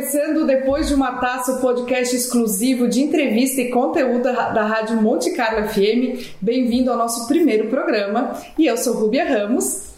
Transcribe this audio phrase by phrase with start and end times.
[0.00, 5.30] começando depois de uma taça o podcast exclusivo de entrevista e conteúdo da Rádio Monte
[5.32, 6.36] Carlo FM.
[6.40, 8.32] Bem-vindo ao nosso primeiro programa.
[8.56, 9.90] E eu sou Rubia Ramos.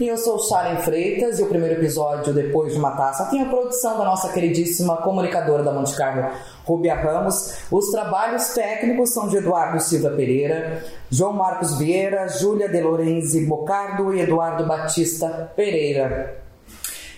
[0.00, 3.44] E eu sou Sharon Freitas e o primeiro episódio, Depois de uma Taça, tem a
[3.44, 6.30] produção da nossa queridíssima comunicadora da Monte Carlo,
[6.64, 7.66] Rubia Ramos.
[7.70, 14.14] Os trabalhos técnicos são de Eduardo Silva Pereira, João Marcos Vieira, Júlia De Lorenzi Bocardo
[14.14, 16.41] e Eduardo Batista Pereira.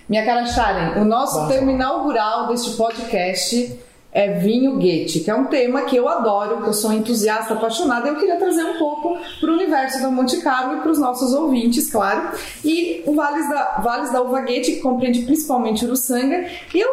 [0.06, 3.78] Minha cara Sharon, o nosso Vamos tema inaugural deste podcast
[4.14, 8.06] é vinho Goethe, que é um tema que eu adoro, que eu sou entusiasta, apaixonada,
[8.06, 11.00] e eu queria trazer um pouco para o universo da Monte Carlo e para os
[11.00, 12.30] nossos ouvintes, claro.
[12.64, 16.88] E o Vales da, Vales da Uva Goethe, que compreende principalmente Uruçanga, e eu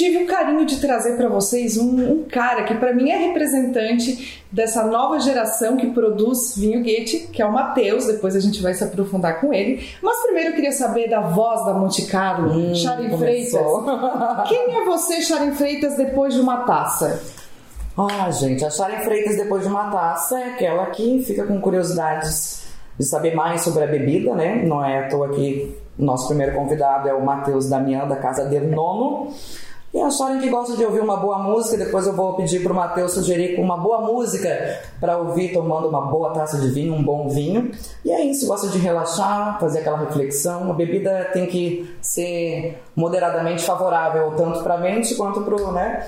[0.00, 4.42] tive o carinho de trazer para vocês um, um, cara que para mim é representante
[4.50, 8.72] dessa nova geração que produz vinho Goethe, que é o Matheus, depois a gente vai
[8.72, 9.86] se aprofundar com ele.
[10.02, 13.60] Mas primeiro eu queria saber da voz da Monte Carlo, hum, Sharon Freitas.
[14.48, 17.22] Quem é você, Sharon Freitas, depois de uma taça?
[17.98, 22.62] Ah, gente, a Sharon Freitas depois de uma taça é aquela que fica com curiosidades
[22.98, 24.62] de saber mais sobre a bebida, né?
[24.64, 28.68] Não é à toa que nosso primeiro convidado é o Matheus Damião, da Casa del
[28.68, 29.30] Nono.
[29.92, 32.76] E acharem que gosta de ouvir uma boa música, depois eu vou pedir para o
[32.76, 37.28] Matheus sugerir uma boa música para ouvir tomando uma boa taça de vinho, um bom
[37.28, 37.72] vinho.
[38.04, 40.70] E é isso, gosta de relaxar, fazer aquela reflexão.
[40.70, 46.06] A bebida tem que ser moderadamente favorável, tanto para a mente quanto para o, né?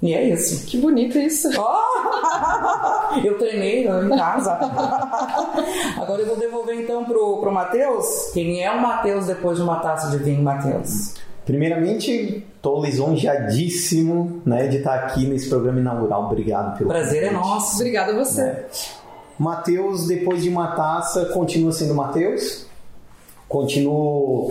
[0.00, 0.64] E é isso.
[0.66, 1.48] Que bonito isso.
[1.58, 3.16] Oh!
[3.24, 4.52] eu treinei em casa.
[6.00, 8.30] Agora eu vou devolver então pro, pro Matheus.
[8.32, 11.14] Quem é o Matheus depois de uma taça de vinho, Matheus?
[11.46, 16.24] Primeiramente, estou lisonjeadíssimo né, de estar aqui nesse programa inaugural.
[16.24, 17.76] Obrigado pelo Prazer é nosso.
[17.76, 18.42] Obrigado a você.
[18.42, 18.64] Né?
[19.38, 22.66] Matheus, depois de uma taça, continua sendo Matheus.
[23.48, 24.50] Continuo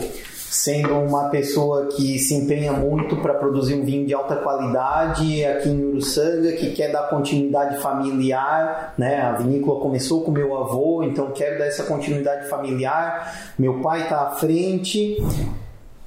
[0.49, 5.67] sendo uma pessoa que se empenha muito para produzir um vinho de alta qualidade aqui
[5.67, 9.21] em Uruçanga, que quer dar continuidade familiar, né?
[9.21, 13.53] A vinícola começou com meu avô, então quero dar essa continuidade familiar.
[13.59, 15.17] Meu pai está à frente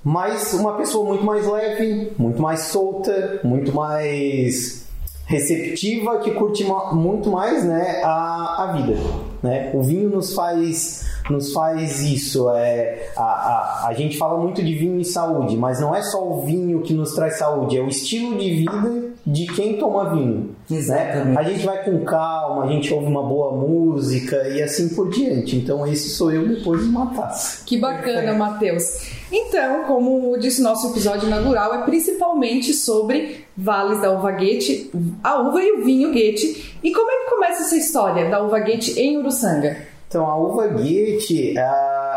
[0.09, 4.87] mas uma pessoa muito mais leve, muito mais solta, muito mais
[5.27, 6.65] receptiva, que curte
[6.95, 8.99] muito mais né, a, a vida.
[9.43, 9.71] Né?
[9.75, 12.49] O vinho nos faz, nos faz isso.
[12.53, 16.27] É, a, a, a gente fala muito de vinho e saúde, mas não é só
[16.27, 20.57] o vinho que nos traz saúde, é o estilo de vida de quem toma vinho.
[20.71, 21.35] Né?
[21.37, 25.57] A gente vai com calma, a gente ouve uma boa música e assim por diante.
[25.57, 27.63] Então, esse sou eu depois de uma taça.
[27.67, 29.19] Que bacana, Matheus.
[29.31, 34.91] Então, como disse nosso episódio inaugural, é principalmente sobre vales da uva Goethe,
[35.23, 36.79] a uva e o vinho Goethe.
[36.83, 39.77] E como é que começa essa história da uva Goethe em Uruçanga?
[40.09, 42.08] Então, a uva Goethe, uh,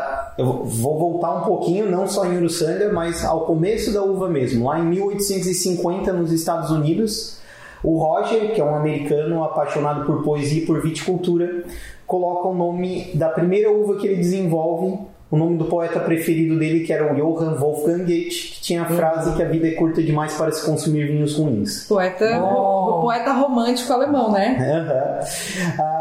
[0.42, 4.68] eu vou voltar um pouquinho, não só em Uruçanga, mas ao começo da uva mesmo.
[4.68, 7.40] Lá em 1850, nos Estados Unidos,
[7.84, 11.64] o Roger, que é um americano apaixonado por poesia e por viticultura,
[12.06, 16.86] coloca o nome da primeira uva que ele desenvolve, o nome do poeta preferido dele,
[16.86, 19.36] que era o Johann Wolfgang Goethe, que tinha a frase uhum.
[19.38, 21.86] que a vida é curta demais para se consumir vinhos ruins.
[21.88, 22.98] Poeta, oh.
[22.98, 24.58] o, poeta romântico alemão, né?
[24.60, 25.86] Uhum.
[25.86, 26.01] Uh,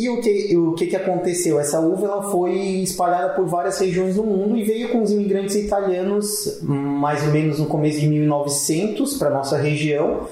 [0.00, 1.60] e o que, o que, que aconteceu?
[1.60, 2.52] Essa uva ela foi
[2.82, 7.58] espalhada por várias regiões do mundo e veio com os imigrantes italianos mais ou menos
[7.58, 10.26] no começo de 1900 para nossa região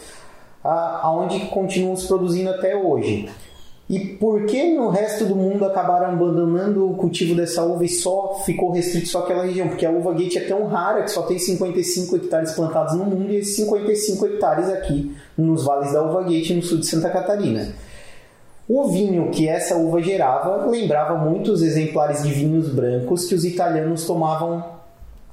[0.63, 3.29] aonde continuamos produzindo até hoje.
[3.89, 8.43] E por que no resto do mundo acabaram abandonando o cultivo dessa uva e só
[8.45, 9.69] ficou restrito só aquela região?
[9.69, 13.33] Porque a uva Gate é tão rara que só tem 55 hectares plantados no mundo
[13.33, 17.73] e esses 55 hectares aqui nos vales da uva Gate no sul de Santa Catarina.
[18.69, 24.05] O vinho que essa uva gerava lembrava muitos exemplares de vinhos brancos que os italianos
[24.05, 24.63] tomavam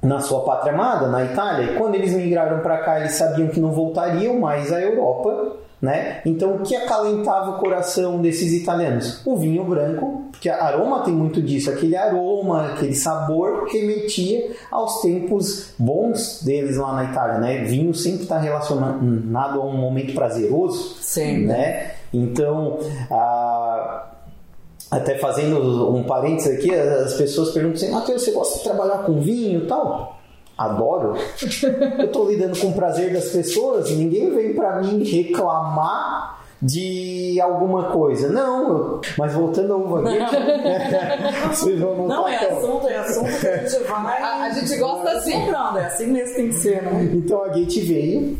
[0.02, 1.72] na sua pátria amada, na Itália.
[1.72, 6.20] E quando eles migraram para cá, eles sabiam que não voltariam mais à Europa, né?
[6.24, 9.20] Então, o que acalentava o coração desses italianos?
[9.26, 15.74] O vinho branco, porque aroma tem muito disso, aquele aroma, aquele sabor remetia aos tempos
[15.78, 17.64] bons deles lá na Itália, né?
[17.64, 21.46] Vinho sempre está relacionado a um momento prazeroso, Sim.
[21.46, 21.90] né?
[22.16, 22.78] Então,
[23.10, 24.12] a
[24.90, 29.20] até fazendo um parênteses aqui, as pessoas perguntam assim, Matheus, você gosta de trabalhar com
[29.20, 30.16] vinho e tal?
[30.56, 31.14] Adoro.
[31.98, 37.90] Eu estou lidando com o prazer das pessoas, ninguém vem para mim reclamar de alguma
[37.90, 38.28] coisa.
[38.28, 40.02] Não, mas voltando ao uva
[41.50, 44.22] vocês vão não, é assunto, é assunto que a gente vai.
[44.22, 45.50] A, a gente gosta assim.
[45.50, 47.10] Não, é assim mesmo tem que ser, né?
[47.12, 48.38] Então a Gate veio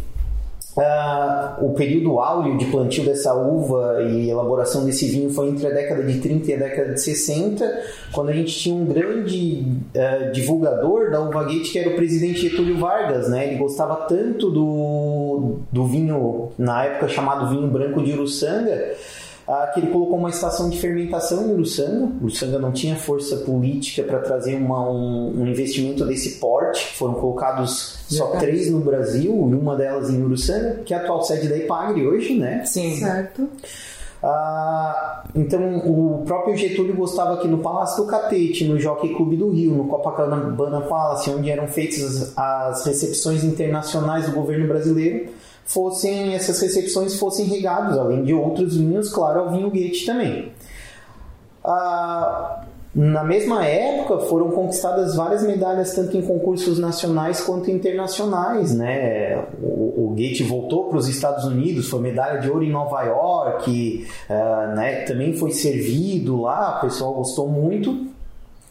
[0.76, 5.70] Uh, o período áureo de plantio dessa uva e elaboração desse vinho foi entre a
[5.70, 7.82] década de 30 e a década de 60,
[8.12, 9.64] quando a gente tinha um grande
[9.94, 13.26] uh, divulgador da uva Gate, que era o presidente Getúlio Vargas.
[13.30, 13.46] Né?
[13.46, 18.92] Ele gostava tanto do, do vinho, na época chamado vinho branco de Uruçanga,
[19.48, 22.10] ah, que ele colocou uma estação de fermentação em Uruçanga.
[22.20, 26.84] Uruçanga não tinha força política para trazer uma, um, um, investimento desse porte.
[26.96, 31.22] Foram colocados só três no Brasil e uma delas em Uruçanga, que é a atual
[31.22, 32.64] sede da Ipagre hoje, né?
[32.64, 32.96] Sim.
[32.96, 33.48] Certo.
[34.20, 39.50] Ah, então, o próprio Getúlio gostava aqui no Palácio do Catete, no Jockey Clube do
[39.50, 45.28] Rio, no Copacabana Palace, onde eram feitas as recepções internacionais do governo brasileiro
[45.66, 50.52] fossem essas recepções fossem regados, além de outros vinhos, claro, ao vinho Goethe também.
[51.64, 52.64] Ah,
[52.94, 59.44] na mesma época foram conquistadas várias medalhas tanto em concursos nacionais quanto internacionais, né?
[59.60, 64.06] O, o Goethe voltou para os Estados Unidos, foi medalha de ouro em Nova York,
[64.30, 65.02] uh, né?
[65.02, 68.06] Também foi servido lá, o pessoal gostou muito.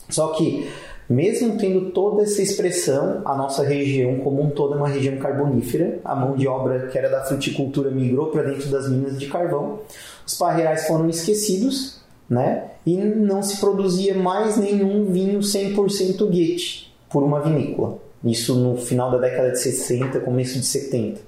[0.09, 0.67] Só que
[1.09, 5.99] mesmo tendo toda essa expressão, a nossa região como um todo é uma região carbonífera.
[6.03, 9.79] A mão de obra que era da fruticultura migrou para dentro das minas de carvão.
[10.25, 12.71] Os parreirais foram esquecidos, né?
[12.85, 17.99] E não se produzia mais nenhum vinho 100% Goethe por uma vinícola.
[18.23, 21.21] Isso no final da década de 60, começo de 70.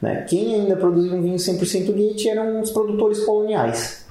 [0.00, 0.24] Né?
[0.28, 4.06] Quem ainda produzia um vinho 100% Goethe eram os produtores coloniais.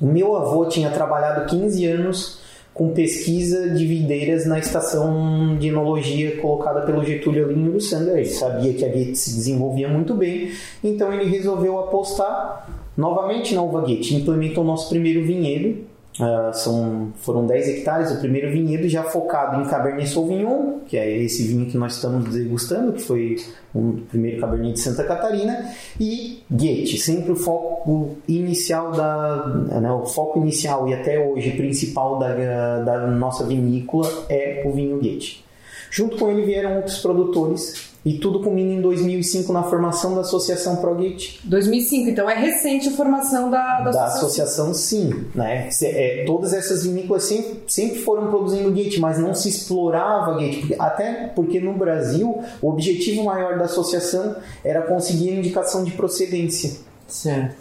[0.00, 2.43] O meu avô tinha trabalhado 15 anos
[2.74, 8.18] com pesquisa de videiras na estação de enologia colocada pelo Getúlio ali em Uruçanga.
[8.18, 10.50] Ele sabia que a Goethe se desenvolvia muito bem,
[10.82, 14.16] então ele resolveu apostar novamente na uva Goethe.
[14.16, 15.84] Implementou nosso primeiro vinhedo,
[16.14, 21.10] Uh, são, foram 10 hectares o primeiro vinhedo já focado em Cabernet Sauvignon, que é
[21.18, 23.36] esse vinho que nós estamos degustando, que foi
[23.74, 29.44] o primeiro Cabernet de Santa Catarina, e Goethe, sempre o foco inicial da,
[29.80, 35.00] né, o foco inicial e até hoje principal da, da nossa vinícola é o vinho
[35.00, 35.42] Goethe.
[35.90, 40.76] Junto com ele vieram outros produtores e tudo culmina em 2005 na formação da Associação
[40.76, 41.40] ProGate.
[41.44, 44.70] 2005, então é recente a formação da, da, da associação.
[44.70, 44.74] associação.
[44.74, 45.24] sim.
[45.34, 45.70] Né?
[45.82, 50.60] É, todas essas vinícolas sempre, sempre foram produzindo gate, mas não se explorava gate.
[50.60, 55.92] Porque, até porque no Brasil o objetivo maior da associação era conseguir a indicação de
[55.92, 56.72] procedência.
[57.08, 57.54] Certo.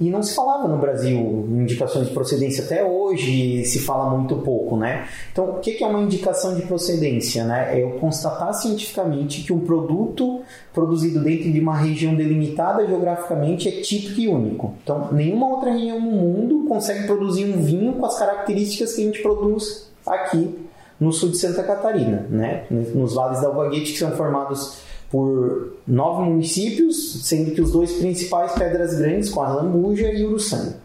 [0.00, 4.74] E não se falava no Brasil indicações de procedência até hoje, se fala muito pouco,
[4.74, 5.06] né?
[5.30, 7.78] Então, o que é uma indicação de procedência, né?
[7.78, 10.40] É eu constatar cientificamente que um produto
[10.72, 14.74] produzido dentro de uma região delimitada geograficamente é típico e único.
[14.82, 19.04] Então, nenhuma outra região no mundo consegue produzir um vinho com as características que a
[19.04, 20.58] gente produz aqui
[20.98, 22.64] no sul de Santa Catarina, né?
[22.70, 24.78] Nos vales da Alvaguete, que são formados
[25.10, 30.76] por nove municípios, sendo que os dois principais Pedras Grandes, com a Lambuja e Uruçanga.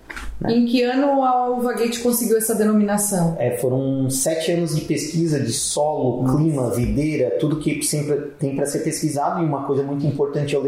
[0.42, 0.52] Né?
[0.52, 3.36] Em que ano a Uva Gate conseguiu essa denominação?
[3.40, 6.38] É, foram sete anos de pesquisa de solo, Nossa.
[6.38, 9.42] clima, videira, tudo que sempre tem para ser pesquisado.
[9.42, 10.62] E uma coisa muito importante é o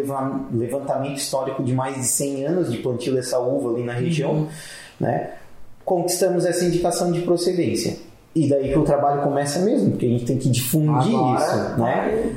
[0.54, 4.32] levantamento histórico de mais de 100 anos de plantio dessa uva ali na região.
[4.32, 4.48] Uhum.
[5.00, 5.32] Né?
[5.84, 7.98] Conquistamos essa indicação de procedência.
[8.38, 11.82] E daí que o trabalho começa mesmo, porque a gente tem que difundir Agora, isso.
[11.82, 12.36] Né?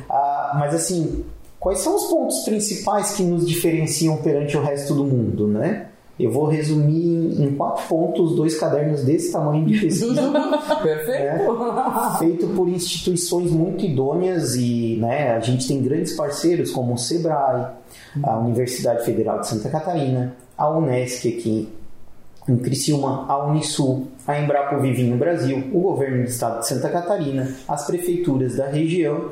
[0.51, 1.25] Ah, mas assim,
[1.61, 5.87] quais são os pontos principais que nos diferenciam perante o resto do mundo, né?
[6.19, 10.21] Eu vou resumir em quatro pontos dois cadernos desse tamanho de pesquisa.
[10.83, 11.19] Perfeito.
[11.19, 16.99] Né, feito por instituições muito idôneas e né, a gente tem grandes parceiros como o
[16.99, 17.69] SEBRAE,
[18.23, 21.69] a Universidade Federal de Santa Catarina, a Unesc aqui
[22.47, 27.55] em Criciúma, a Unisul, a Embrapo Vivinho Brasil, o governo do estado de Santa Catarina,
[27.67, 29.31] as prefeituras da região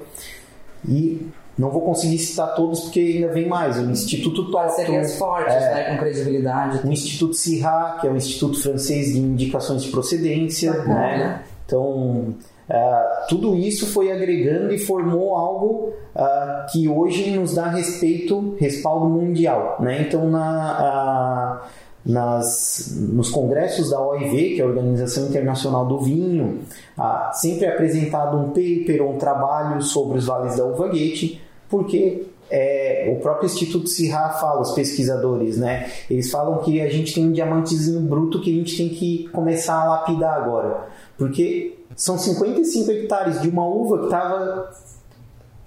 [0.86, 3.76] e não vou conseguir citar todos porque ainda vem mais.
[3.78, 4.52] O Instituto Toto.
[4.52, 5.84] Parcerias fortes, é, né?
[5.90, 6.86] Com credibilidade.
[6.86, 10.70] O Instituto CIRA, que é o Instituto Francês de Indicações de Procedência.
[10.70, 10.86] Uhum.
[10.86, 11.42] Né?
[11.66, 12.34] Então,
[12.70, 19.06] uh, tudo isso foi agregando e formou algo uh, que hoje nos dá respeito, respaldo
[19.06, 19.78] mundial.
[19.80, 20.02] Né?
[20.02, 21.64] Então, na.
[21.64, 26.60] Uh, nas, nos congressos da OIV, que é a Organização Internacional do Vinho,
[26.96, 31.38] ah, sempre é apresentado um paper ou um trabalho sobre os vales da uva Gate,
[31.68, 35.90] porque é, o próprio Instituto Sirra fala, os pesquisadores, né?
[36.08, 39.82] Eles falam que a gente tem um diamantezinho bruto que a gente tem que começar
[39.82, 40.88] a lapidar agora.
[41.18, 44.70] Porque são 55 hectares de uma uva que estava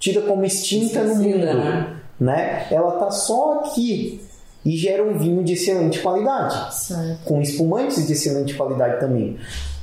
[0.00, 1.46] tida como extinta no mundo.
[1.46, 1.96] Né?
[2.18, 2.66] né?
[2.68, 4.20] Ela está só aqui
[4.64, 7.24] e gera um vinho de excelente qualidade, certo.
[7.24, 9.36] com espumantes de excelente qualidade também.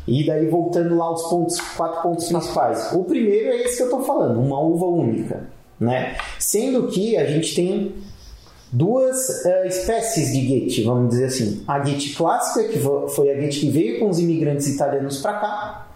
[0.07, 2.91] E daí voltando lá aos pontos, quatro pontos principais.
[2.93, 6.17] O primeiro é esse que eu estou falando, uma uva única né?
[6.37, 7.95] Sendo que a gente tem
[8.71, 11.63] duas uh, espécies de Goethe, vamos dizer assim.
[11.67, 15.87] A Goethe clássica, que foi a Goethe que veio com os imigrantes italianos para cá,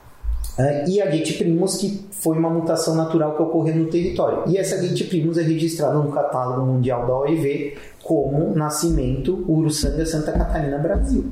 [0.58, 4.44] uh, e a Goethe primus, que foi uma mutação natural que ocorreu no território.
[4.48, 10.32] E essa Goethe primus é registrada no catálogo mundial da OIV como nascimento Uruçanga Santa
[10.34, 11.32] Catarina Brasil.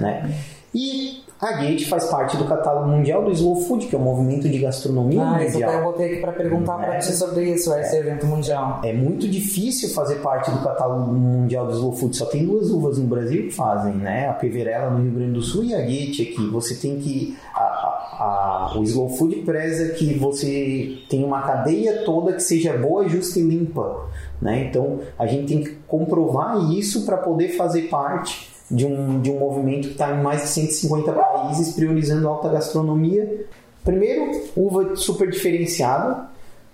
[0.00, 0.34] Né?
[0.74, 4.48] E a Gate faz parte do catálogo mundial do Slow Food, que é o movimento
[4.48, 5.70] de gastronomia ah, mundial.
[5.70, 8.80] Isso eu botei aqui para perguntar é, para ti sobre isso, esse é, evento mundial.
[8.82, 12.16] É muito difícil fazer parte do catálogo mundial do Slow Food.
[12.16, 14.28] Só tem duas uvas no Brasil que fazem, né?
[14.28, 16.48] A Peverella no Rio Grande do Sul e a Gate aqui.
[16.50, 17.36] Você tem que...
[17.54, 23.08] A, a, o Slow Food preza que você tem uma cadeia toda que seja boa,
[23.08, 24.08] justa e limpa.
[24.40, 24.66] Né?
[24.68, 29.38] Então, a gente tem que comprovar isso para poder fazer parte de um, de um
[29.38, 33.46] movimento que está em mais de 150 países priorizando alta gastronomia.
[33.84, 36.28] Primeiro, uva super diferenciada.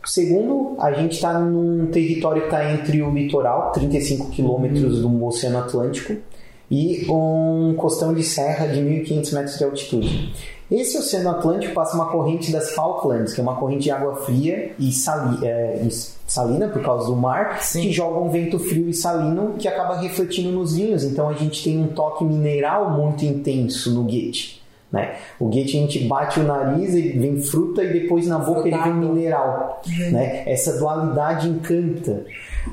[0.04, 5.58] Segundo, a gente está num território que está entre o litoral, 35 quilômetros do Oceano
[5.58, 6.16] Atlântico,
[6.70, 10.34] e um costão de serra de 1.500 metros de altitude.
[10.70, 14.72] Esse Oceano Atlântico passa uma corrente das Falklands, que é uma corrente de água fria
[14.78, 17.82] e, sali, é, e salina por causa do mar, Sim.
[17.82, 21.02] que joga um vento frio e salino que acaba refletindo nos vinhos.
[21.02, 24.60] Então a gente tem um toque mineral muito intenso no Goethe.
[24.92, 25.16] Né?
[25.40, 28.78] O Goethe a gente bate o nariz e vem fruta e depois na boca ele
[28.78, 29.82] vem mineral.
[29.86, 30.10] Uhum.
[30.12, 30.44] Né?
[30.46, 32.24] Essa dualidade encanta.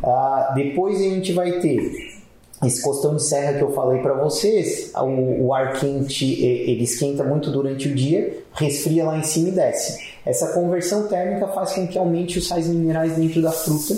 [0.04, 2.17] Uh, depois a gente vai ter
[2.66, 7.24] esse costão de serra que eu falei para vocês, o, o, ar quente ele esquenta
[7.24, 10.00] muito durante o dia, resfria lá em cima e desce.
[10.26, 13.96] Essa conversão térmica faz com que aumente os sais minerais dentro da fruta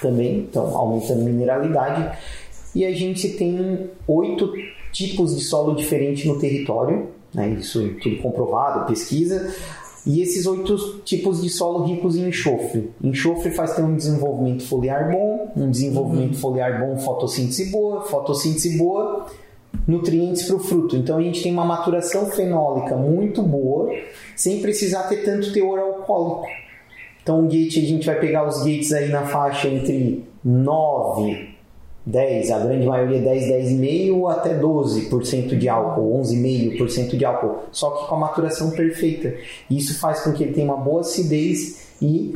[0.00, 2.18] também, então aumentando a mineralidade.
[2.74, 4.52] E a gente tem oito
[4.92, 7.48] tipos de solo diferentes no território, né?
[7.58, 9.52] isso tudo comprovado, pesquisa.
[10.06, 12.90] E esses oito tipos de solo ricos em enxofre.
[13.02, 16.40] Enxofre faz ter um desenvolvimento foliar bom, um desenvolvimento uhum.
[16.40, 19.26] foliar bom, fotossíntese boa, fotossíntese boa,
[19.86, 20.96] nutrientes para o fruto.
[20.96, 23.92] Então a gente tem uma maturação fenólica muito boa,
[24.34, 26.46] sem precisar ter tanto teor alcoólico.
[27.22, 31.57] Então o gate, a gente vai pegar os gates aí na faixa entre 9
[32.08, 38.08] 10, a grande maioria 10, 10,5% até 12% de álcool, 11,5% de álcool, só que
[38.08, 39.34] com a maturação perfeita.
[39.70, 42.32] Isso faz com que ele tenha uma boa acidez e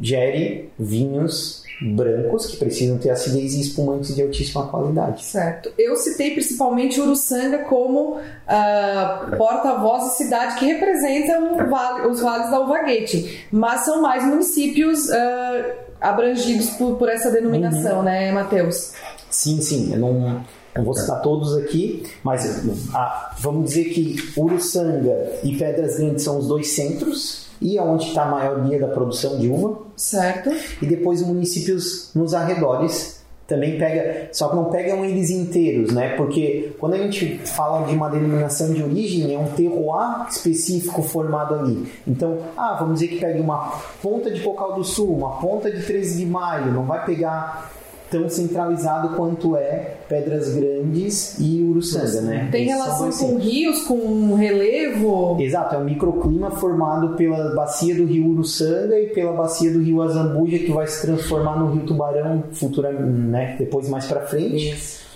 [0.00, 5.24] gere vinhos brancos que precisam ter acidez e espumantes de altíssima qualidade.
[5.24, 5.72] Certo.
[5.78, 12.60] Eu citei principalmente Uruçanga como uh, porta-voz de cidade que representam vale, os vales da
[12.60, 18.04] Uvaguete, mas são mais municípios uh, abrangidos por, por essa denominação, uhum.
[18.04, 18.92] né, Matheus?
[19.30, 19.92] Sim, sim.
[19.92, 20.44] Eu não,
[20.76, 22.62] não vou citar todos aqui, mas
[22.94, 28.06] ah, vamos dizer que Uruçanga e Pedras Grandes são os dois centros e é onde
[28.06, 29.78] está a maioria da produção de uva.
[29.96, 30.50] Certo.
[30.80, 33.18] E depois municípios nos arredores
[33.48, 36.14] também pega, só que não pegam eles inteiros, né?
[36.16, 41.54] Porque quando a gente fala de uma denominação de origem, é um terroir específico formado
[41.54, 41.90] ali.
[42.06, 45.82] Então, ah, vamos dizer que pega uma ponta de Cocal do Sul, uma ponta de
[45.82, 47.72] 13 de Maio, não vai pegar
[48.10, 52.48] tão centralizado quanto é Pedras Grandes e Uruçanga, né?
[52.50, 55.36] Tem relação com rios, com relevo?
[55.38, 60.02] Exato, é um microclima formado pela bacia do rio Uruçanga e pela bacia do rio
[60.02, 63.56] Azambuja que vai se transformar no rio Tubarão futuramente, né?
[63.58, 64.70] Depois mais para frente.
[64.70, 65.08] Isso.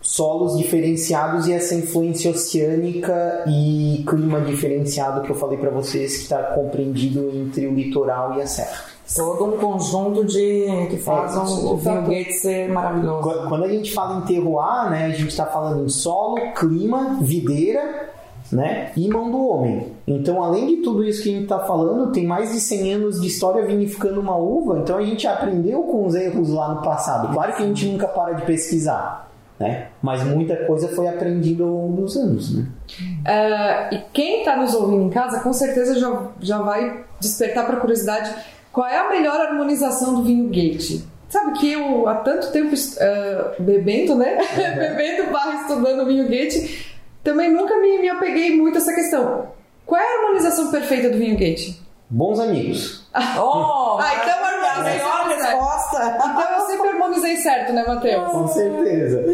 [0.00, 6.22] Solos diferenciados e essa influência oceânica e clima diferenciado que eu falei para vocês que
[6.24, 11.38] está compreendido entre o litoral e a serra todo um conjunto de que faz é,
[11.38, 13.48] um, o vinho Gate ser maravilhoso.
[13.48, 18.10] Quando a gente fala em terroir, né, a gente está falando em solo, clima, videira,
[18.50, 19.92] né, e mão do homem.
[20.06, 23.20] Então, além de tudo isso que a gente está falando, tem mais de 100 anos
[23.20, 24.78] de história vinificando uma uva.
[24.78, 27.32] Então, a gente aprendeu com os erros lá no passado.
[27.32, 29.30] Claro que a gente nunca para de pesquisar.
[29.58, 29.88] Né?
[30.02, 32.56] Mas muita coisa foi aprendida ao longo dos anos.
[32.56, 32.66] Né?
[33.00, 37.76] Uh, e quem está nos ouvindo em casa, com certeza já, já vai despertar para
[37.76, 38.34] curiosidade
[38.72, 41.02] qual é a melhor harmonização do vinho Gate?
[41.28, 44.38] Sabe que eu há tanto tempo uh, bebendo, né?
[44.52, 44.78] Uhum.
[44.78, 46.88] bebendo barra estudando vinho Gate,
[47.22, 49.48] também nunca me, me apeguei muito a essa questão.
[49.86, 51.80] Qual é a harmonização perfeita do vinho Gate?
[52.08, 53.06] Bons amigos.
[53.38, 56.18] oh, ah, então harmonizei a resposta.
[56.18, 58.28] Então eu sempre harmonizei certo, né, Matheus?
[58.30, 59.24] Com certeza.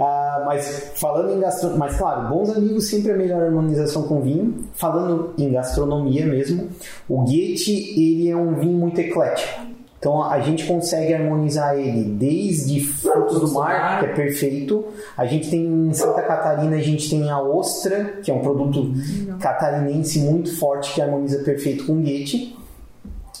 [0.00, 4.64] Ah, mas falando em gastronomia, mas claro, bons amigos sempre é melhor harmonização com vinho.
[4.74, 6.68] Falando em gastronomia mesmo,
[7.08, 9.76] o Goethe ele é um vinho muito eclético.
[9.98, 14.84] Então a gente consegue harmonizar ele desde frutos do mar, que é perfeito.
[15.16, 18.92] A gente tem em Santa Catarina, a gente tem a ostra, que é um produto
[19.40, 22.56] catarinense muito forte que harmoniza perfeito com Goethe.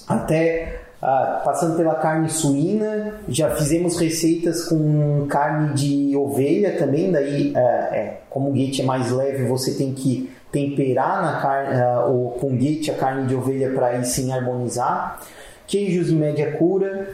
[0.08, 7.52] Até ah, passando pela carne suína, já fizemos receitas com carne de ovelha também, daí
[7.54, 12.30] é, é, como o guete é mais leve, você tem que temperar na carne, o,
[12.40, 15.20] com guete a carne de ovelha para aí sim harmonizar.
[15.66, 17.08] Queijos de média cura,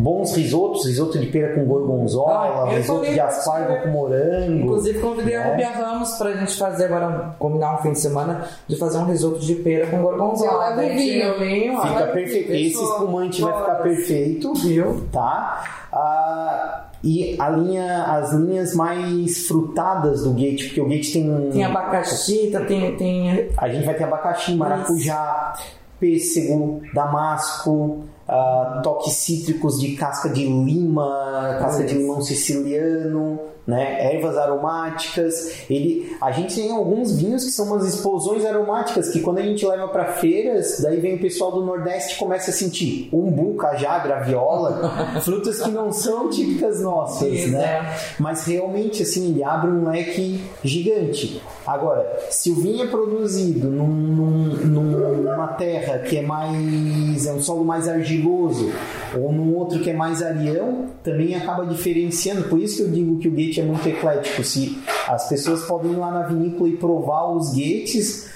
[0.00, 4.64] bons risotos, risoto de pera com gorgonzola, ah, risoto de aspargo com morango.
[4.64, 5.42] Inclusive convidei né?
[5.42, 9.04] a Rubia Ramos pra gente fazer agora, combinar um fim de semana, de fazer um
[9.04, 10.82] risoto de pera com gorgonzola.
[10.82, 11.38] Eu vinho.
[11.38, 11.80] vinho.
[11.80, 12.52] Fica perfeito.
[12.52, 14.54] Esse espumante vai ficar perfeito.
[14.54, 15.02] Viu?
[15.12, 15.64] Tá?
[15.92, 21.50] Ah, e a linha, as linhas mais frutadas do Gate, porque o Gate tem...
[21.50, 22.96] Tem abacaxi, tá, tem...
[22.96, 23.50] tem...
[23.56, 25.64] A gente vai ter abacaxi, maracujá, Isso.
[25.98, 34.14] pêssego, damasco uh, toques cítricos de casca de lima, casca de limão siciliano, né?
[34.14, 35.64] ervas aromáticas.
[35.68, 39.66] Ele, a gente tem alguns vinhos que são umas explosões aromáticas que quando a gente
[39.66, 43.98] leva para feiras, daí vem o pessoal do Nordeste e começa a sentir umbu, cajá,
[43.98, 47.96] graviola, frutas que não são típicas nossas, né?
[48.18, 51.42] Mas realmente assim ele abre um leque gigante.
[51.70, 54.82] Agora, se o vinho é produzido num, num,
[55.22, 58.72] numa terra que é mais é um solo mais argiloso
[59.16, 62.48] ou num outro que é mais arião, também acaba diferenciando.
[62.48, 64.42] Por isso que eu digo que o Gate é muito eclético.
[64.42, 68.28] Se as pessoas podem ir lá na vinícola e provar os gates,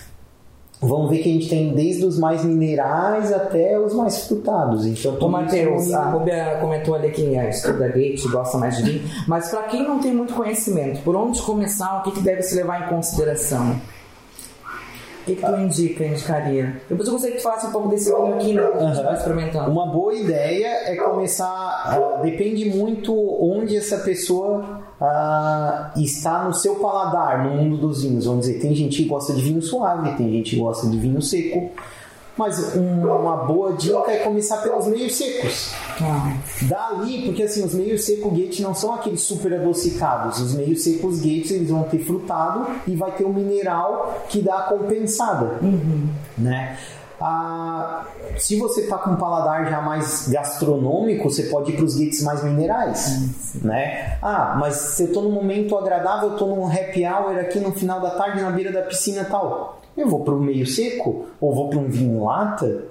[0.87, 4.87] vão ver que a gente tem desde os mais minerais até os mais frutados.
[4.87, 9.11] Então, Ô, Matheus, a Rubia comentou ali que é, estuda gate, gosta mais de vinho,
[9.27, 12.55] mas para quem não tem muito conhecimento, por onde começar, o que, que deve se
[12.55, 13.77] levar em consideração?
[15.25, 16.77] O que, que tu indica, indicaria?
[16.87, 18.63] Depois eu gostaria que tu falasse um pouco desse vinho aqui, né?
[18.63, 19.71] Que a gente vai experimentando.
[19.71, 21.99] Uma boa ideia é começar.
[21.99, 28.27] Uh, depende muito onde essa pessoa uh, está no seu paladar, no mundo dos vinhos.
[28.27, 31.23] Vamos dizer, tem gente que gosta de vinho suave, tem gente que gosta de vinho
[31.23, 31.71] seco.
[32.37, 35.73] Mas uma boa dica é começar pelos meios secos.
[36.01, 36.37] Ah.
[36.63, 40.41] Dali, porque assim, os meios secos gate não são aqueles super adocicados.
[40.41, 44.59] Os meios secos gates eles vão ter frutado e vai ter um mineral que dá
[44.59, 45.59] a compensada.
[45.63, 46.09] Uhum.
[46.37, 46.77] Né?
[47.21, 51.97] Ah, se você está com um paladar já mais gastronômico, você pode ir para os
[51.97, 54.19] gates mais minerais, né?
[54.21, 57.73] Ah, mas se eu estou num momento agradável, eu estou num happy hour aqui no
[57.73, 61.27] final da tarde na beira da piscina e tal eu vou para o meio seco
[61.41, 62.85] ou vou para um vinho lata,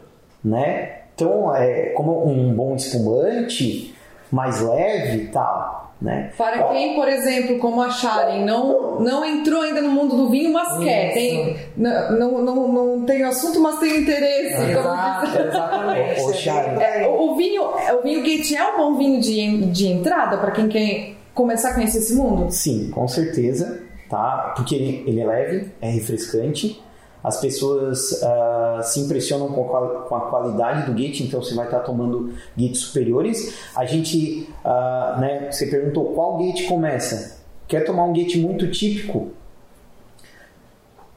[0.43, 0.99] né?
[1.15, 3.93] Então, é como um bom espumante,
[4.31, 5.83] mais leve e tal.
[6.01, 6.31] Né?
[6.35, 10.51] Para quem, por exemplo, como a Sharon, não, não entrou ainda no mundo do vinho,
[10.51, 10.81] mas Isso.
[10.81, 14.71] quer, tem, não, não, não tem assunto, mas tem interesse.
[14.71, 16.21] Exato, exatamente.
[16.21, 16.81] o, Sharon.
[16.81, 20.67] É, o, vinho, o vinho Gate é um bom vinho de, de entrada para quem
[20.67, 22.51] quer começar a conhecer esse mundo?
[22.51, 24.51] Sim, com certeza, tá?
[24.57, 26.83] Porque ele, ele é leve, é refrescante,
[27.23, 31.65] as pessoas uh, se impressionam com a, com a, qualidade do Git, então você vai
[31.65, 33.53] estar tomando Git superiores.
[33.75, 37.41] A gente, uh, né, você perguntou qual Git começa.
[37.65, 39.31] Quer tomar um Git muito típico?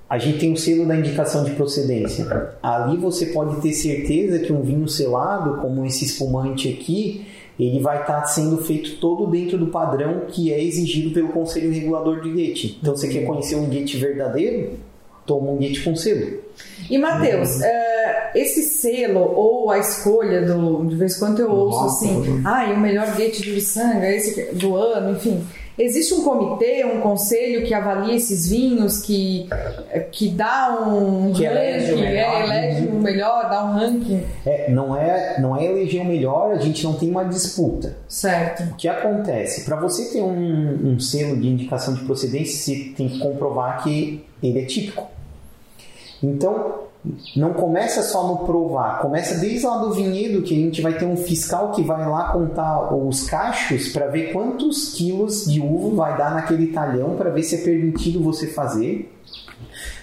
[0.09, 2.55] A gente tem o selo da indicação de procedência.
[2.63, 7.27] Ali você pode ter certeza que um vinho selado, como esse espumante aqui,
[7.59, 12.21] ele vai estar sendo feito todo dentro do padrão que é exigido pelo Conselho Regulador
[12.21, 12.77] de Gate.
[12.81, 14.79] Então, você quer conhecer um Gate verdadeiro?
[15.27, 16.47] Toma um guite com selo.
[16.89, 17.61] E Matheus, uhum.
[17.61, 20.85] uh, esse selo ou a escolha do.
[20.87, 24.55] De vez em quando eu ouço Nossa, assim, ah, o melhor guete de sangue, esse
[24.55, 25.45] do ano, enfim.
[25.79, 29.47] Existe um comitê, um conselho que avalia esses vinhos, que,
[30.11, 34.23] que dá um que ranking, elege o melhor, é, elege o melhor, dá um ranking.
[34.47, 37.95] É, não, é, não é eleger o melhor, a gente não tem uma disputa.
[38.09, 38.63] Certo.
[38.73, 39.67] O que acontece?
[39.67, 44.25] Para você ter um, um selo de indicação de procedência, você tem que comprovar que
[44.43, 45.16] ele é típico.
[46.23, 46.87] Então,
[47.37, 51.05] não começa só no provar, começa desde lá do vinhedo, que a gente vai ter
[51.05, 56.17] um fiscal que vai lá contar os cachos para ver quantos quilos de uva vai
[56.17, 59.13] dar naquele talhão, para ver se é permitido você fazer.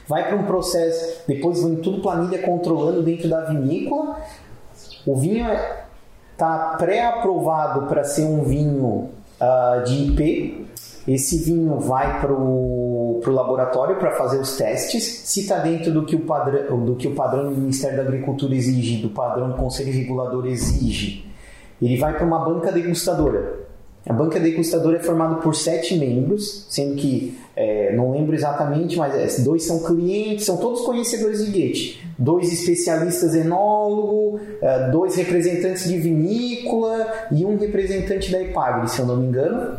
[0.07, 4.21] Vai para um processo, depois vem tudo planilha controlando dentro da vinícola.
[5.05, 5.45] O vinho
[6.31, 10.67] está pré-aprovado para ser um vinho uh, de IP,
[11.07, 15.03] esse vinho vai para o laboratório para fazer os testes.
[15.03, 18.55] Se está dentro do que, o padrão, do que o padrão do Ministério da Agricultura
[18.55, 21.25] exige, do padrão do Conselho Regulador exige,
[21.81, 23.63] ele vai para uma banca degustadora.
[24.07, 29.15] A banca degustadora é formada por sete membros, sendo que é, não lembro exatamente, mas
[29.15, 32.03] é, dois são clientes, são todos conhecedores de Goethe.
[32.17, 39.05] Dois especialistas enólogo, é, dois representantes de vinícola e um representante da Epagre, se eu
[39.05, 39.77] não me engano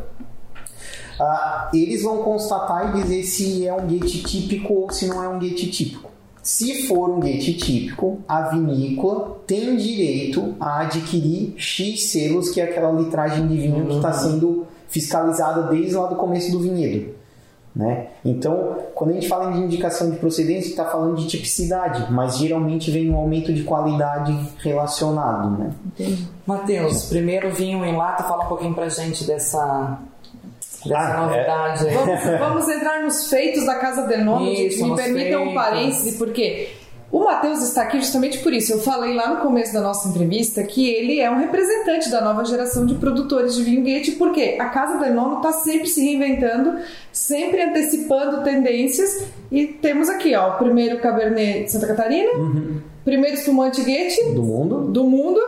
[1.20, 5.29] uh, eles vão constatar e dizer se é um gate típico ou se não é
[5.29, 6.11] um gate típico.
[6.42, 12.64] Se for um gate típico, a vinícola tem direito a adquirir X selos, que é
[12.64, 17.14] aquela litragem de vinho que está sendo fiscalizada desde lá do começo do vinhedo.
[17.74, 18.09] Né?
[18.24, 22.90] Então, quando a gente fala de indicação de procedência, está falando de tipicidade, mas geralmente
[22.90, 25.59] vem um aumento de qualidade relacionado.
[25.59, 25.72] Né?
[26.46, 29.98] Matheus, primeiro vinho em lata, fala um pouquinho pra gente dessa,
[30.92, 31.94] Ah, novidade aí.
[31.94, 34.51] Vamos, vamos entrar nos feitos da Casa Denono.
[34.51, 36.68] Isso, Me permitam um parêntese, porque
[37.11, 38.73] o Matheus está aqui justamente por isso.
[38.73, 42.44] Eu falei lá no começo da nossa entrevista que ele é um representante da nova
[42.44, 46.79] geração de produtores de vinho Goethe, porque a Casa Denono está sempre se reinventando,
[47.12, 49.27] sempre antecipando tendências.
[49.51, 52.31] E temos aqui, ó, o primeiro Cabernet de Santa Catarina,
[53.05, 54.81] primeiro espumante Goethe Do mundo?
[54.90, 55.40] do mundo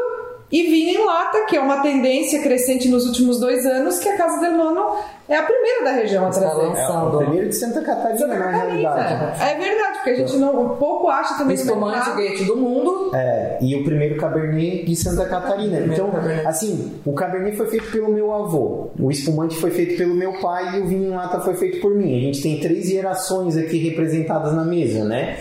[0.51, 4.17] e vinho em lata, que é uma tendência crescente nos últimos dois anos, que a
[4.17, 4.97] Casa del Nono
[5.29, 6.67] é a primeira da região a trazer.
[6.67, 8.65] É, primeiro de Santa Catarina, Santa na Catarina.
[8.65, 9.43] realidade.
[9.43, 13.11] É verdade, porque a gente não pouco acha também espumante gate do mundo.
[13.13, 15.81] É, e o primeiro Cabernet de Santa Catarina.
[15.81, 16.13] Então,
[16.45, 20.77] assim, o Cabernet foi feito pelo meu avô, o espumante foi feito pelo meu pai
[20.77, 22.17] e o vinho em lata foi feito por mim.
[22.17, 25.39] A gente tem três gerações aqui representadas na mesa, né?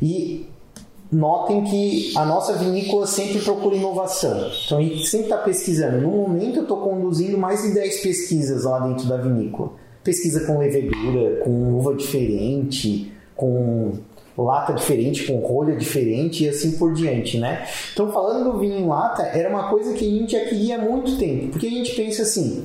[0.00, 0.46] E
[1.14, 4.50] notem que a nossa vinícola sempre procura inovação.
[4.66, 6.00] Então, a gente sempre está pesquisando.
[6.00, 9.72] No momento, eu estou conduzindo mais de 10 pesquisas lá dentro da vinícola.
[10.02, 13.92] Pesquisa com levedura, com uva diferente, com
[14.36, 17.66] lata diferente, com rolha diferente e assim por diante, né?
[17.92, 20.82] Então, falando do vinho em lata, era uma coisa que a gente já queria há
[20.82, 22.64] muito tempo, porque a gente pensa assim,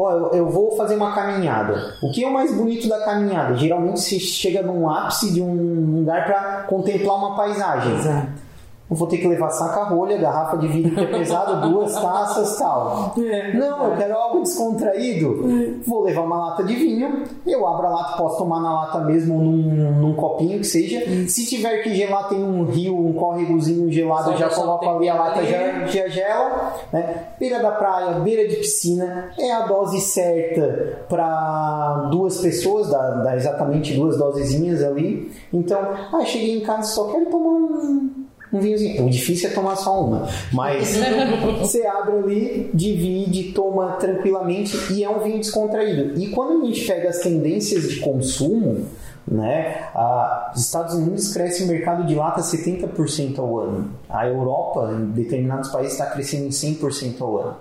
[0.00, 1.94] pô, eu, eu vou fazer uma caminhada.
[2.02, 3.54] O que é o mais bonito da caminhada?
[3.56, 7.96] Geralmente você chega num ápice de um lugar para contemplar uma paisagem.
[7.96, 8.49] Exato.
[8.90, 13.14] Eu vou ter que levar saca-rolha, garrafa de vinho que é pesado, duas taças tal.
[13.16, 15.80] É, Não, eu quero algo descontraído.
[15.86, 19.36] Vou levar uma lata de vinho, eu abro a lata, posso tomar na lata mesmo
[19.36, 21.00] ou num, num copinho que seja.
[21.28, 25.14] Se tiver que gelar, tem um rio, um córregozinho gelado, Só já coloco ali a
[25.14, 26.72] lata, já, já gela.
[26.92, 27.28] Né?
[27.38, 33.36] Beira da praia, beira de piscina, é a dose certa para duas pessoas, dá, dá
[33.36, 35.30] exatamente duas dosezinhas ali.
[35.52, 35.78] Então,
[36.12, 38.19] ah, cheguei em casa, só quero tomar um
[38.52, 39.06] um vinhozinho.
[39.06, 40.96] O difícil é tomar só uma, mas
[41.58, 46.20] você abre ali, divide, toma tranquilamente e é um vinho descontraído.
[46.20, 48.86] E quando a gente pega as tendências de consumo,
[49.26, 53.90] né, a, os Estados Unidos cresce o mercado de lata 70% ao ano.
[54.08, 57.56] A Europa, em determinados países, está crescendo em 100% ao ano.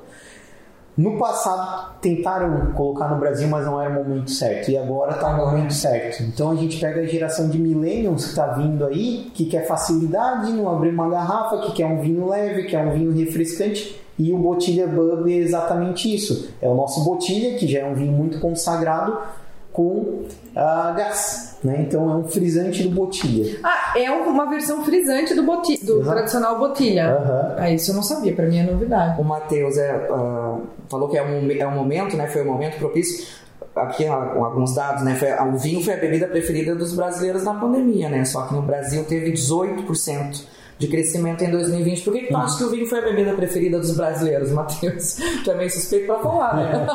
[0.99, 4.69] No passado tentaram colocar no Brasil, mas não era o momento certo.
[4.69, 6.21] E agora está no momento certo.
[6.23, 10.51] Então a gente pega a geração de millennials que está vindo aí, que quer facilidade,
[10.51, 13.97] não abrir uma garrafa, que quer um vinho leve, que quer um vinho refrescante.
[14.17, 16.49] E o Botilha Bub é exatamente isso.
[16.61, 19.17] É o nosso Botilha, que já é um vinho muito consagrado,
[19.71, 21.48] com ah, gás.
[21.63, 21.85] Né?
[21.87, 23.59] Então é um frisante do Botilha.
[23.63, 26.09] Ah, é uma versão frisante do, boti do Exato.
[26.09, 27.09] tradicional botilha.
[27.09, 27.55] Aham.
[27.57, 29.19] Ah, isso eu não sabia, pra mim é novidade.
[29.19, 30.57] O Matheus é, ah,
[30.89, 32.27] falou que é um, é um momento, né?
[32.27, 33.27] Foi um momento propício.
[33.75, 35.15] Aqui ó, com alguns dados, né?
[35.15, 38.23] Foi, o vinho foi a bebida preferida dos brasileiros na pandemia, né?
[38.23, 40.45] Só que no Brasil teve 18%
[40.79, 42.03] de crescimento em 2020.
[42.03, 45.17] Por que, que tu acha que o vinho foi a bebida preferida dos brasileiros, Matheus?
[45.43, 46.87] Tu é meio suspeito pra falar, né?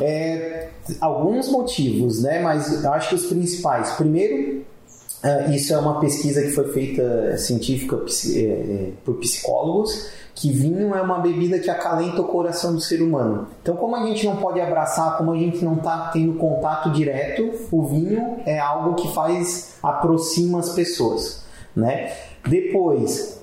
[0.02, 0.68] É,
[1.00, 2.40] alguns motivos, né?
[2.40, 3.92] Mas eu acho que os principais.
[3.92, 4.64] Primeiro,
[5.22, 7.96] é, isso é uma pesquisa que foi feita é, científica
[8.34, 13.46] é, por psicólogos, que vinho é uma bebida que acalenta o coração do ser humano.
[13.62, 17.48] Então, como a gente não pode abraçar, como a gente não está tendo contato direto,
[17.70, 21.44] o vinho é algo que faz aproxima as pessoas,
[21.76, 22.29] né?
[22.46, 23.40] Depois,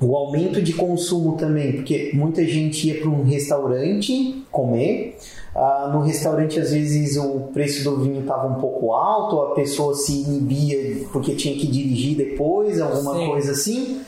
[0.00, 5.16] o aumento de consumo também, porque muita gente ia para um restaurante comer.
[5.54, 9.94] ah, no restaurante, às vezes, o preço do vinho estava um pouco alto, a pessoa
[9.94, 13.26] se inibia porque tinha que dirigir depois, alguma Sim.
[13.26, 14.00] coisa assim.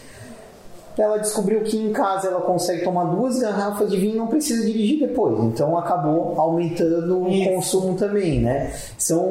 [0.99, 4.65] Ela descobriu que em casa ela consegue tomar duas garrafas de vinho e não precisa
[4.67, 5.39] dirigir depois.
[5.45, 7.49] Então acabou aumentando Isso.
[7.49, 8.73] o consumo também, né?
[8.99, 9.29] São,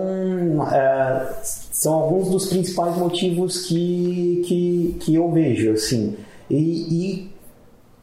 [0.62, 6.16] ah, são alguns dos principais motivos que, que, que eu vejo, assim.
[6.50, 7.32] E, e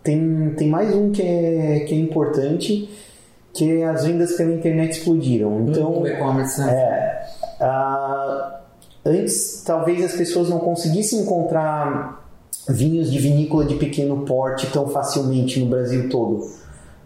[0.03, 2.89] tem, tem mais um que é, que é importante,
[3.53, 5.67] que é as vendas pela internet explodiram.
[5.69, 6.73] Então, o e-commerce, né?
[6.73, 7.27] é,
[7.61, 8.61] ah,
[9.05, 12.26] antes, talvez as pessoas não conseguissem encontrar
[12.69, 16.51] vinhos de vinícola de pequeno porte tão facilmente no Brasil todo.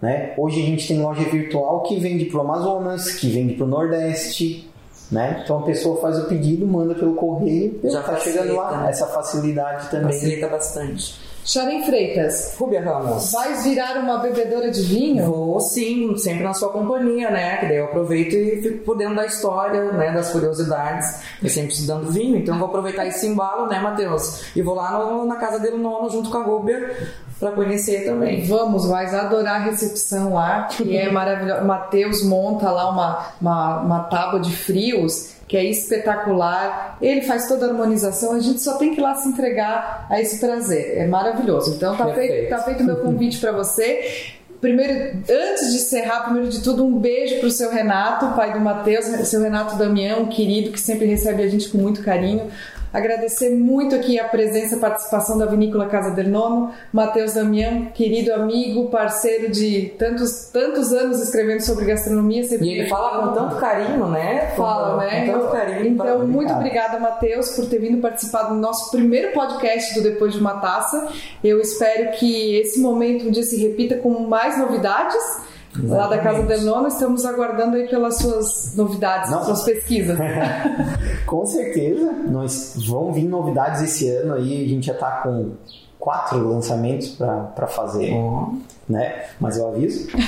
[0.00, 0.32] Né?
[0.38, 3.68] Hoje a gente tem loja virtual que vende para o Amazonas, que vende para o
[3.68, 4.70] Nordeste.
[5.10, 5.42] Né?
[5.44, 8.82] Então a pessoa faz o pedido, manda pelo correio, Já está chegando lá.
[8.82, 8.90] né?
[8.90, 10.12] Essa facilidade também.
[10.12, 11.14] Facilita bastante.
[11.44, 13.33] Sharon Freitas, Rúbia Ramos.
[13.33, 15.24] vai virar uma bebedora de vinho?
[15.24, 17.57] Vou sim, sempre na sua companhia, né?
[17.57, 20.12] Que daí eu aproveito e fico por dentro da história, né?
[20.12, 21.20] Das curiosidades.
[21.42, 24.55] Eu sempre estudando vinho, então vou aproveitar esse embalo, né, Matheus?
[24.55, 26.96] E vou lá no- na casa dele nono junto com a Rúbia
[27.40, 28.44] pra conhecer também.
[28.44, 31.62] Vamos, vais adorar a recepção lá, que é maravilhosa.
[31.64, 36.96] Matheus monta lá uma, uma, uma tábua de frios que é espetacular.
[37.02, 40.20] Ele faz toda a harmonização, a gente só tem que ir lá se entregar a
[40.20, 40.96] esse prazer.
[40.96, 41.74] É maravilhoso.
[41.74, 42.32] Então tá Perfeito.
[42.32, 44.30] feito, tá feito o meu convite para você.
[44.60, 49.06] Primeiro, antes de encerrar, primeiro de tudo, um beijo pro seu Renato, pai do Matheus,
[49.26, 52.48] seu Renato Damião, querido, que sempre recebe a gente com muito carinho.
[52.92, 57.87] Agradecer muito aqui a presença e a participação da Vinícola Casa del Nono, Matheus Damião,
[57.94, 62.42] querido amigo, parceiro de tantos, tantos anos escrevendo sobre gastronomia.
[62.42, 64.53] sempre E ele fala com tanto carinho, né?
[64.57, 65.26] Fala, com, né?
[65.26, 65.87] Com tanto carinho.
[65.87, 70.40] Então, muito obrigada, Matheus, por ter vindo participar do nosso primeiro podcast do Depois de
[70.40, 71.09] uma Taça.
[71.44, 75.49] Eu espero que esse momento um dia se repita com mais novidades.
[75.85, 79.44] Lá da Casa del Nono, estamos aguardando aí pelas suas novidades, Não.
[79.44, 80.18] suas pesquisas.
[81.26, 84.64] Com certeza, nós vão vir novidades esse ano aí.
[84.64, 85.52] A gente já tá com
[85.98, 88.48] quatro lançamentos para fazer, Ó.
[88.88, 89.26] né?
[89.38, 90.09] Mas eu aviso.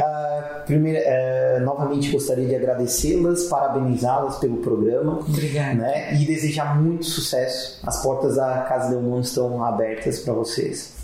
[0.00, 5.18] Ah, primeiro, eh, novamente gostaria de agradecê-las, parabenizá-las pelo programa.
[5.28, 5.74] Obrigada.
[5.74, 6.14] Né?
[6.14, 7.80] E desejar muito sucesso.
[7.86, 11.01] As portas da Casa Del Mundo estão abertas para vocês.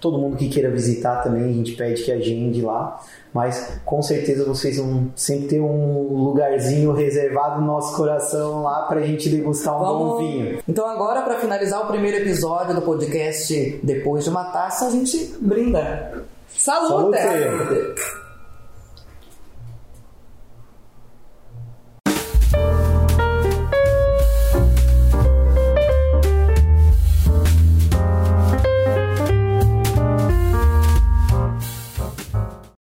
[0.00, 3.00] Todo mundo que queira visitar também, a gente pede que agende lá.
[3.32, 9.02] Mas com certeza vocês vão sempre ter um lugarzinho reservado no nosso coração lá pra
[9.02, 10.58] gente degustar um bom vinho.
[10.68, 15.36] Então agora, pra finalizar o primeiro episódio do podcast Depois de uma Taça, a gente
[15.40, 16.24] brinda.
[16.48, 17.18] Salute!
[17.18, 18.20] Salute!